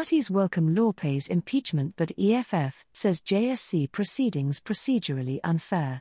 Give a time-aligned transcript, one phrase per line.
[0.00, 6.00] parties welcome Hlophe's impeachment, but EFF says JSC proceedings procedurally unfair.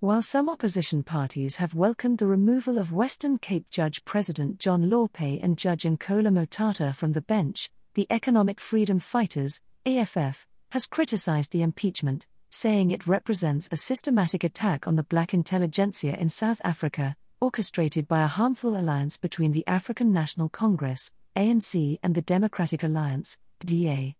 [0.00, 5.42] While some opposition parties have welcomed the removal of Western Cape Judge President John Hlophe
[5.42, 11.62] and Judge Nkola Motata from the bench, the Economic Freedom Fighters, EFF, has criticized the
[11.62, 18.06] impeachment, saying it represents a systematic attack on the black intelligentsia in South Africa, orchestrated
[18.06, 24.16] by a harmful alliance between the African National Congress, ANC, and the Democratic Alliance, DA.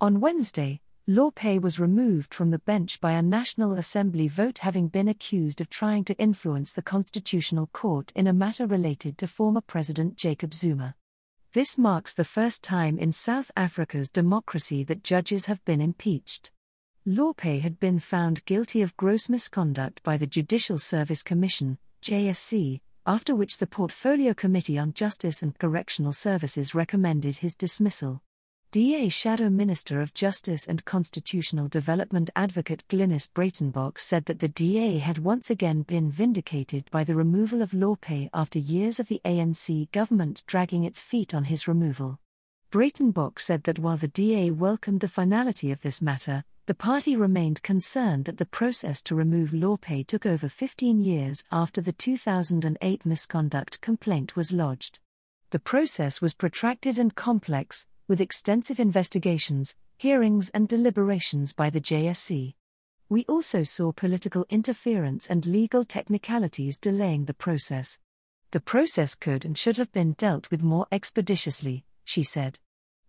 [0.00, 5.06] On Wednesday, Hlophe was removed from the bench by a National Assembly vote having been
[5.06, 10.16] accused of trying to influence the Constitutional Court in a matter related to former President
[10.16, 10.94] Jacob Zuma.
[11.52, 16.52] This marks the first time in South Africa's democracy that judges have been impeached.
[17.06, 23.34] Hlophe had been found guilty of gross misconduct by the Judicial Service Commission, JSC, after
[23.34, 28.22] which the Portfolio Committee on Justice and Correctional Services recommended his dismissal.
[28.70, 34.98] DA Shadow Minister of Justice and Constitutional Development Advocate Glynnis Breytenbach said that the DA
[34.98, 39.90] had once again been vindicated by the removal of Hlophe after years of the ANC
[39.92, 42.18] government dragging its feet on his removal.
[42.70, 47.60] Breytenbach said that while the DA welcomed the finality of this matter, the party remained
[47.64, 53.80] concerned that the process to remove Hlophe took over 15 years after the 2008 misconduct
[53.80, 55.00] complaint was lodged.
[55.50, 62.54] The process was protracted and complex, with extensive investigations, hearings, and deliberations by the JSC.
[63.08, 67.98] We also saw political interference and legal technicalities delaying the process.
[68.52, 72.60] The process could and should have been dealt with more expeditiously, she said.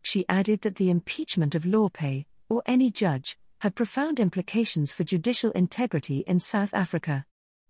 [0.02, 5.50] She added that the impeachment of Hlophe, or any judge, had profound implications for judicial
[5.52, 7.26] integrity in South Africa.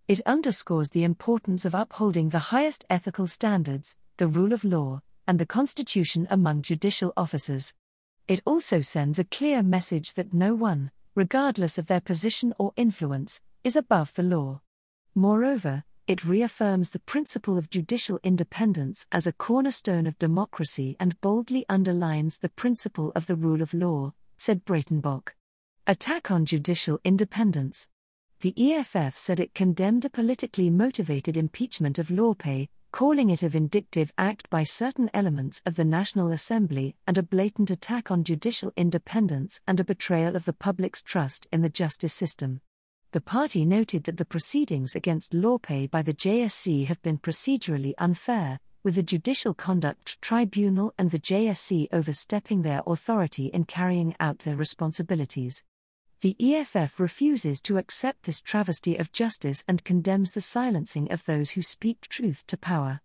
[0.08, 5.38] It underscores the importance of upholding the highest ethical standards, the rule of law, and
[5.38, 7.76] the Constitution among judicial officers.
[8.28, 13.44] It also sends a clear message that no one, regardless of their position or influence,
[13.64, 14.62] is above the law.
[15.14, 21.68] Moreover, it reaffirms the principle of judicial independence as a cornerstone of democracy and boldly
[21.70, 25.34] underlines the principle of the rule of law, said Breytenbach.
[25.86, 27.90] Attack on judicial independence.
[28.40, 34.14] The EFF said it condemned a politically motivated impeachment of Hlophe, calling it a vindictive
[34.18, 39.60] act by certain elements of the National Assembly and a blatant attack on judicial independence
[39.68, 42.62] and a betrayal of the public's trust in the justice system.
[43.12, 48.58] The party noted that the proceedings against Hlophe by the JSC have been procedurally unfair,
[48.84, 54.56] with the Judicial Conduct Tribunal and the JSC overstepping their authority in carrying out their
[54.56, 55.62] responsibilities.
[56.24, 61.52] The EFF refuses to accept this travesty of justice and condemns the silencing of those
[61.52, 63.02] who speak truth to power.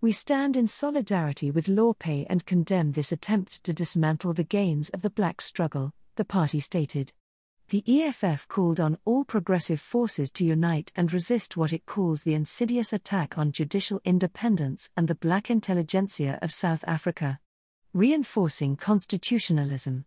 [0.00, 5.02] We stand in solidarity with Hlophe and condemn this attempt to dismantle the gains of
[5.02, 7.12] the black struggle, the party stated.
[7.70, 12.34] The EFF called on all progressive forces to unite and resist what it calls the
[12.34, 17.40] insidious attack on judicial independence and the black intelligentsia of South Africa.
[17.92, 20.04] Reinforcing constitutionalism.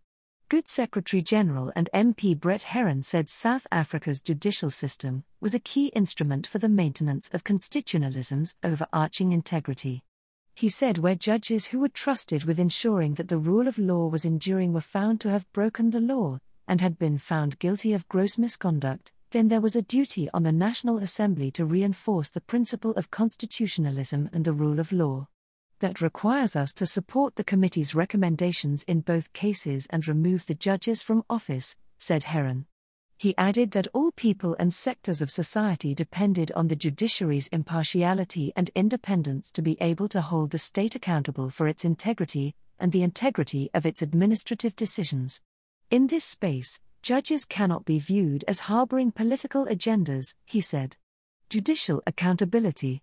[0.54, 5.88] Good Secretary General and MP Brett Heron said South Africa's judicial system was a key
[5.88, 10.04] instrument for the maintenance of constitutionalism's overarching integrity.
[10.54, 14.24] He said where judges who were trusted with ensuring that the rule of law was
[14.24, 16.38] enduring were found to have broken the law,
[16.68, 20.52] and had been found guilty of gross misconduct, then there was a duty on the
[20.52, 25.26] National Assembly to reinforce the principle of constitutionalism and the rule of law
[25.84, 31.02] that requires us to support the committee's recommendations in both cases and remove the judges
[31.02, 32.64] from office, said Heron.
[33.18, 38.70] He added that all people and sectors of society depended on the judiciary's impartiality and
[38.74, 43.68] independence to be able to hold the state accountable for its integrity and the integrity
[43.74, 45.42] of its administrative decisions.
[45.90, 50.96] In this space, judges cannot be viewed as harboring political agendas, he said.
[51.50, 53.02] Judicial accountability.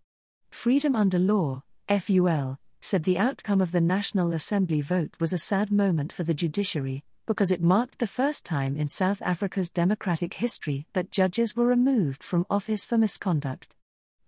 [0.50, 5.72] Freedom under law, FUL, said the outcome of the National Assembly vote was a sad
[5.72, 10.88] moment for the judiciary, because it marked the first time in South Africa's democratic history
[10.94, 13.76] that judges were removed from office for misconduct.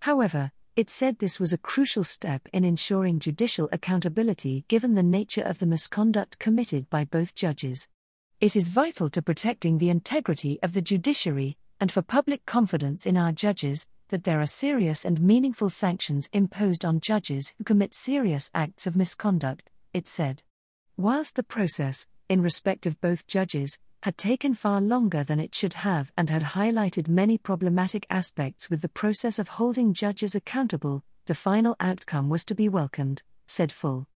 [0.02, 5.44] However, it said this was a crucial step in ensuring judicial accountability given the nature
[5.44, 7.90] of the misconduct committed by both judges.
[8.40, 13.18] It is vital to protecting the integrity of the judiciary and for public confidence in
[13.18, 18.52] our judges, that there are serious and meaningful sanctions imposed on judges who commit serious
[18.54, 20.44] acts of misconduct, it said.
[20.98, 25.74] Whilst the process, in respect of both judges, had taken far longer than it should
[25.74, 31.36] have and had highlighted many problematic aspects with the process of holding judges accountable, the
[31.36, 34.08] final outcome was to be welcomed, said Full.